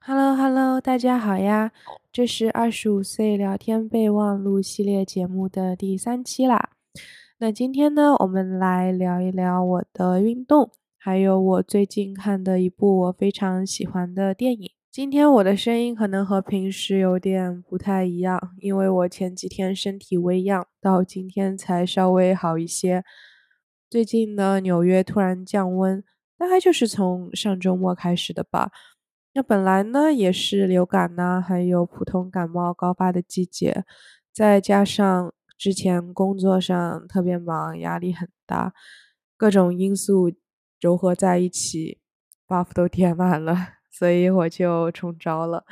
[0.00, 1.70] Hello Hello，大家好呀！
[2.10, 6.70] 这是二十五岁聊天备忘录系列节目的第三期啦。
[7.36, 10.70] 那今天呢，我们来聊一聊我的运动，
[11.06, 14.72] 还有我最近看的一部我非常喜欢的电影。
[14.90, 23.04] 今天我的声音可能和平时有点不太一样，因为我前几天身体微恙，到今天才稍微好一些。
[23.88, 26.02] 最近呢，纽约突然降温，
[26.36, 28.72] 大概就是从上周末开始的吧。
[29.34, 33.84] 那本来呢也是流感呐，还有普通感冒高发的季节，
[34.32, 38.72] 再加上之前工作上特别忙，压力很大，
[39.36, 40.32] 各种因素
[40.80, 41.98] 糅合在一起
[42.46, 43.56] ，buff 都填满了，
[43.90, 45.64] 所以我就中招了。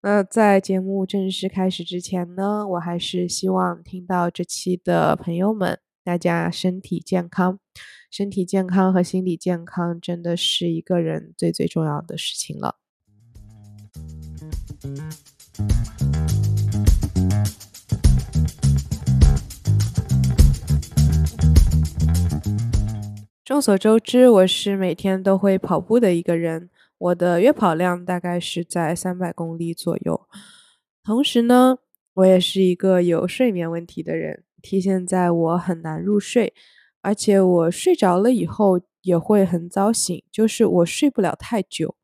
[0.00, 7.58] 那在节目正式开始之前呢，我还是希望听到这期的朋友们，大家身体健康。
[8.10, 12.76] 身体健康和心理健康真的是一个人最最重要的事情了。
[23.58, 30.28] 众所周知，我是每天都会跑步的一个人，我的月跑量大概是在三百公里左右。
[31.02, 31.78] 同时呢，
[32.14, 36.54] 我也是一个有睡眠问题的人，体现在我很难入睡，
[37.02, 41.96] 而且我睡着了以后也会很早醒，就是我睡不了太久。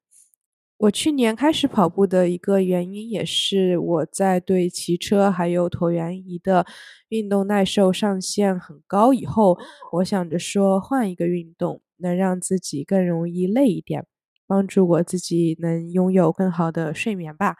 [0.81, 6.67] 我去年开始跑步的一个原因，也是我在对骑车还有椭圆仪的
[7.09, 9.57] 运动耐受上限很高以后，
[9.93, 14.05] 我想着说换一个运动，能让自己更容易累一点，
[14.49, 17.55] 帮助我自己能拥有更好的睡眠吧。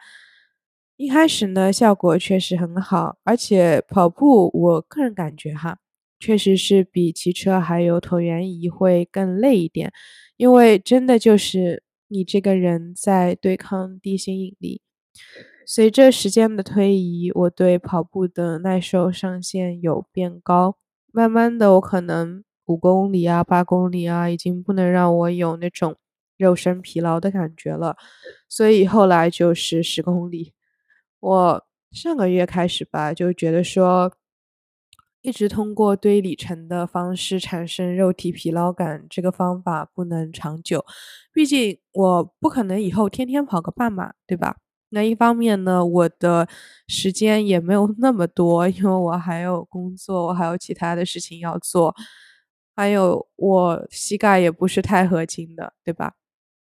[0.97, 5.77] 一开始呢，效果确实很好，而且跑步我个人感觉哈，
[6.19, 9.91] 确实是比骑车还有椭圆仪会更累一点，
[10.35, 11.84] 因为真的就是。
[12.07, 14.81] 你这个人在对抗地心引力。
[15.65, 20.77] 随着时间的推移，我对跑步的耐受上限有变高。
[21.11, 25.95] 慢慢的，我可能五公里啊、八公里啊，已经不能让我有那种
[26.37, 27.95] 肉身疲劳的感觉了。
[28.47, 30.53] 所以后来就是十公里。
[31.19, 34.13] 我上个月开始吧，就觉得说。
[35.25, 40.85] 一直通过堆里程的方式产生肉体疲劳感，这个方法不能长久。
[41.33, 44.57] 毕竟我不可能以后天天跑个半马，对吧？
[44.89, 46.47] 那一方面呢，我的
[46.87, 51.95] 时间也没有那么多，因为我还有工作，我还有其他的事情要做，
[52.75, 56.13] 还有我膝盖也不是太合金的，对吧？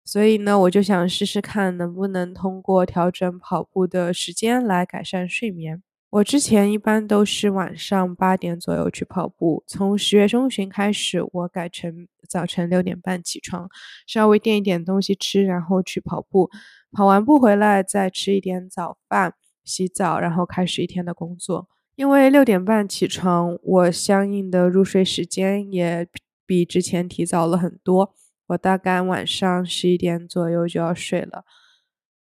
[0.05, 5.83] 所以呢，我就想试试看能不能通过调整跑步的时间来改善睡眠。
[6.10, 13.69] 我之前一般都是晚上八点左右去跑步，从十月中旬开始，我改成早晨六点半起床，
[14.09, 16.50] 稍微垫一点东西吃，然后去跑步。
[16.91, 21.69] 跑完步回来再吃一点早饭，洗澡，然后开始一天的工作。
[21.94, 26.09] 因为六点半起床，我相应的入睡时间也
[26.44, 28.12] 比之前提早了很多，
[28.48, 31.44] 我大概晚上十一点左右就要睡了。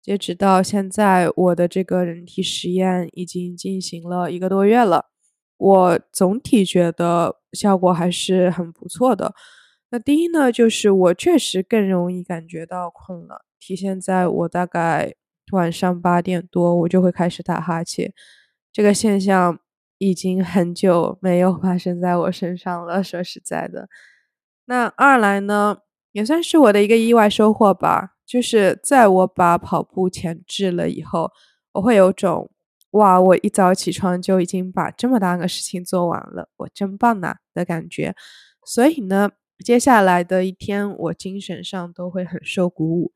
[0.04, 5.06] 截止到现在，我的这个人体实验已经进行了一个多月了。
[5.56, 9.34] 我总体觉得效果还是很不错的。
[9.92, 15.14] 那第一呢，就是我确实更容易感觉到困了，体现在我大概
[15.54, 18.12] 晚上八点多，我就会开始打哈欠。
[18.74, 19.58] 这个现象
[20.00, 23.02] 已经很久没有发生在我身上了。
[23.02, 23.88] 说实在的，
[24.66, 25.78] 那二来呢，
[26.14, 28.12] 也算是我的一个意外收获吧。
[28.26, 31.30] 就是在我把跑步前置了以后，
[31.74, 32.50] 我会有种
[32.92, 38.16] 哇，我一早起床就已经把这么大个事情做完了，我真棒呐的感觉。
[38.66, 39.30] 所以呢，
[39.64, 43.12] 接下来的一天我精神上都会很受鼓舞。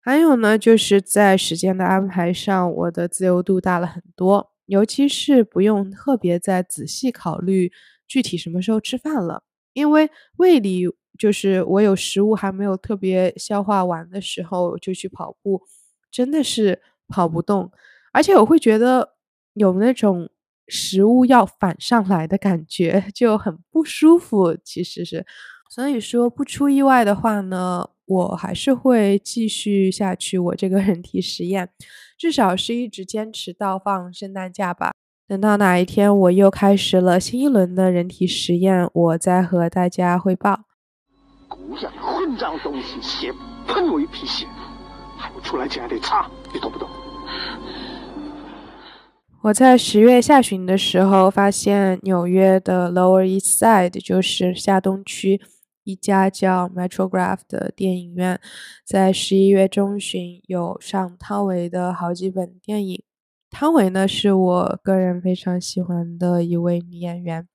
[0.00, 7.72] 还有呢，就是在时间的安排上，我的自由度大了很多，尤其是不用特别再仔细考虑
[8.06, 9.42] 具体什么时候吃饭了，
[9.72, 10.86] 因为胃里。
[11.18, 15.62] 就是我有食物还没有特别消化完的时候，就去跑步，
[16.10, 17.70] 真的是跑不动，
[18.12, 19.14] 而且我会觉得
[19.54, 20.28] 有那种
[20.68, 24.56] 食物要反上来的感觉， 就很不舒服。
[24.64, 25.24] 其实是，
[25.70, 31.68] 所以说不出意外的话呢，我还是会继续下去我这个人体实验，
[32.16, 34.92] 至少是一直坚持到放圣诞假吧。
[35.28, 40.64] 等到哪一天我又开始了新一轮的人体实验，我再和大家汇报。
[42.00, 43.32] 混账东西，血
[43.66, 44.46] 喷我一屁血！
[45.34, 46.88] 我出来钱还得擦，你懂不懂？
[49.42, 55.40] 我在十月下旬的时候，发现纽约的 Lower East Side，就是下东区
[55.84, 58.40] 一家叫 Metrograph 的电影院，
[58.84, 63.02] 在十一月中旬有上汤唯的好几本电影。
[63.50, 67.48] 汤唯呢，是我个人非常喜欢的一位女演员。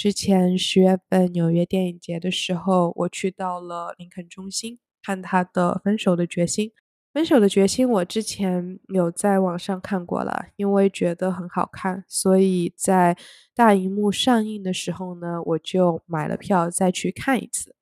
[0.00, 6.68] 之前十月份纽约电影节的时候，我去到了林肯中心看他的《分手的决心》。
[7.12, 13.14] 分手的决心，我之前有在网上看过了，因为觉得很好看，所以在
[13.54, 17.74] 大荧幕上映的时候呢，我就买了票再去看一次。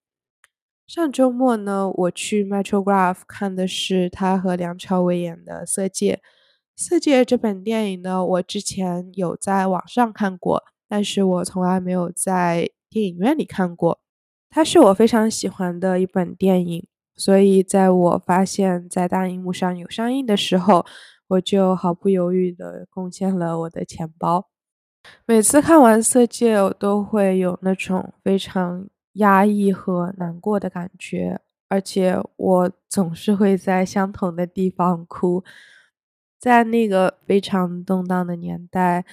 [0.88, 6.14] 上周末呢，我去 Metrograph 看的是他和梁朝伟演的《色戒》。
[6.74, 14.00] 《色戒》这本电影呢，我之前有在网上看过，但是我从来没有在电影院里看过。
[14.50, 16.86] 它是我非常喜欢的一本电影。
[17.16, 20.86] 所以，在我发现，在大荧幕上有上映的时候，
[21.26, 24.48] 我就毫不犹豫地贡献了我的钱包。
[25.26, 35.42] 每次看完《色戒》，我都会有那种非常压抑和难过的感觉，而且我总是会在相同的地方哭。
[36.38, 39.04] 在那个非常动荡的年代，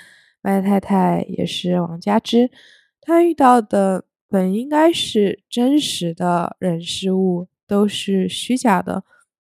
[0.45, 2.49] 麦太太也是王佳芝，
[3.01, 7.47] 她遇到的本应该是真实的人事物。
[7.67, 9.03] 都是虚假的。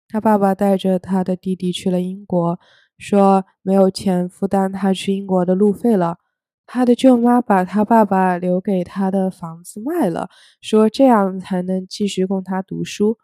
[0.10, 2.60] 他爸爸带着他的弟弟去了英国，
[2.98, 6.18] 说没有钱负担他去英国的路费了。
[6.66, 10.30] 他的舅妈把他爸爸留给他的房子卖了，
[10.60, 13.18] 说这样才能继续供他读书。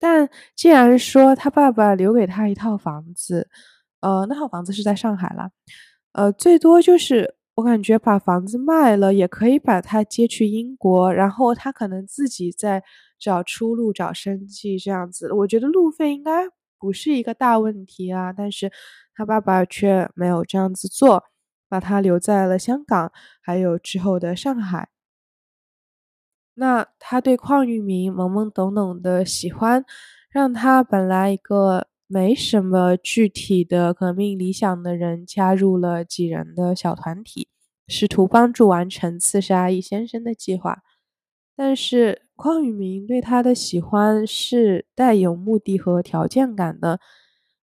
[0.00, 3.48] 但既然说他爸爸留给他一套房子，
[4.00, 5.50] 呃，那套房子是在上海了，
[6.18, 12.82] 呃，最多就是我感觉把房子卖了，也可以把他接去英国，然后他可能自己再。
[13.20, 16.46] 找出路，找生计，这样子，我觉得路费应该
[16.78, 18.32] 不是一个大问题啊。
[18.32, 18.70] 但是
[19.12, 21.24] 他爸爸却没有这样子做，
[21.68, 23.10] 把他留在了香港，
[23.42, 24.88] 还有之后的上海。
[26.54, 29.84] 那他对邝裕民懵懵懂懂的喜欢，
[30.30, 37.48] 让他本来一个没什么具体的革命理想的人，加入了几人的小团体，
[37.86, 40.82] 试图帮助完成刺杀易先生的计划。
[41.54, 46.98] 但是邝宇民对他的喜欢是带有目的和条件感的，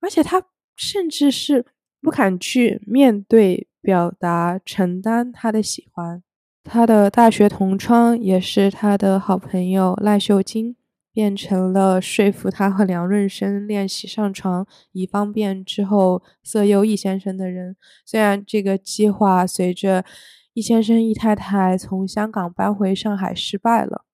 [0.01, 0.43] 而且他
[0.77, 1.65] 甚至是
[2.03, 6.23] 不敢去面对、表达、承担他的喜欢。
[6.65, 10.77] 他的大学同窗也是他的好朋友赖秀晶，
[11.15, 17.77] 变成了说服他和梁润生练习上床，以方便之后色诱易先生的人。
[18.05, 20.05] 虽然这个计划随着。
[20.57, 24.05] 易先生、易太太从香港搬回上海失败了，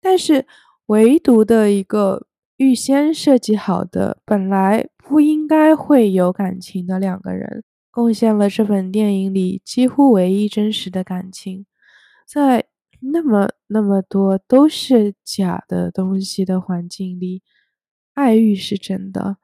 [0.00, 0.46] 但是
[0.86, 11.66] 唯独的一个预先设计好的、本来不应该会有感情的两个人，贡献了这本电影里几乎唯一真实的感情。
[12.24, 12.66] 在
[13.12, 17.42] 那么那么多都是假的东西的环境里，
[18.14, 19.36] 爱欲是真的。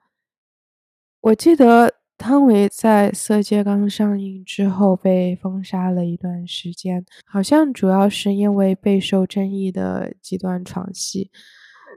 [1.21, 1.95] 我记得。
[2.23, 11.31] 汤唯在《色戒》刚上映之后被封杀了一段时间，好像主要是因为备受争议的几段床戏。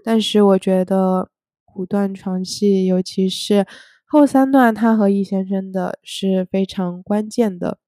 [0.02, 1.30] 但是我觉得
[1.76, 3.68] 五段床戏，尤其是
[4.06, 7.80] 后三段他和易先生的是非常关键的。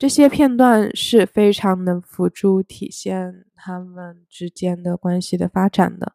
[0.00, 6.14] 这些片段是非常能辅助体现他们之间的关系的发展的。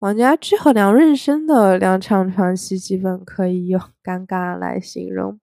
[0.00, 5.40] 王佳芝和梁润生的两场床戏基本可以用尴尬来形容，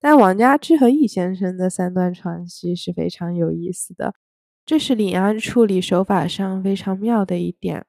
[0.00, 4.14] 但王佳芝和易先生的三段床戏是非常有意思的，
[4.64, 7.84] 这是李安处理手法上非常妙的一点。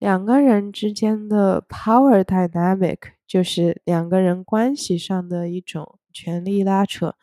[0.00, 7.14] 两个人之间的 power dynamic 就是两个人关系上的一种权力拉扯，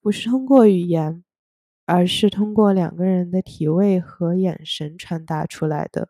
[0.00, 1.22] 不是通过语言，
[1.84, 6.08] 而是通过两个人的体位和眼神传达出来的。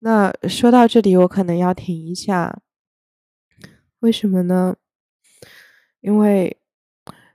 [0.00, 2.62] 那说到这里，我可能要停一下。
[4.00, 4.76] 为什么呢？
[6.00, 6.60] 因为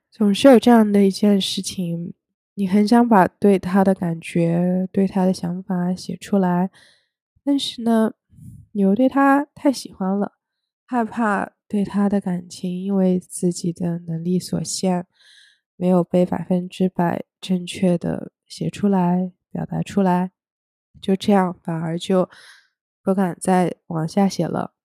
[0.10, 2.14] 总是有这样的一件事情，
[2.54, 6.72] 你很想把对他的感觉、对他的想法写出来，
[7.44, 8.14] 但是呢，
[8.72, 10.38] 你又对他太喜欢了，
[10.86, 15.08] 害怕对他的感情因为自己的能力所限，
[15.76, 20.30] 没有被百分之百正确的写出来、表达出来。
[21.02, 22.30] 就这样，反而就
[23.02, 24.76] 不敢再往下写了。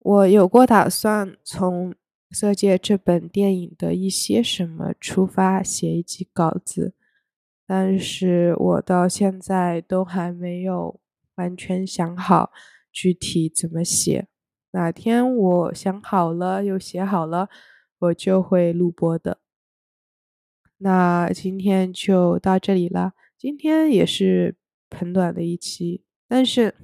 [0.00, 1.92] 我有过打算从
[2.32, 6.96] 《色戒》这本电影的一些什么出发写一集稿子，
[7.64, 11.00] 但是我到现在都还没有
[11.36, 12.50] 完全想好
[12.90, 14.26] 具体怎么写。
[14.76, 17.48] 哪天我想好了又写好了，
[17.98, 19.38] 我就会录播的。
[20.76, 24.54] 那今天就到这里了，今天也是
[24.90, 26.74] 很短的一期，但是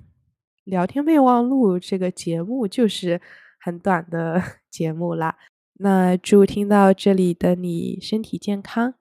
[0.65, 3.21] 聊天备忘录这个节目就是
[3.61, 5.37] 很短的 节目啦。
[5.75, 8.95] 那祝听到这里的你身体健康。